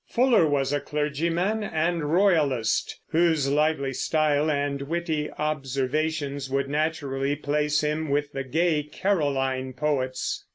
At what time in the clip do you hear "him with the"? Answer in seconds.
7.81-8.43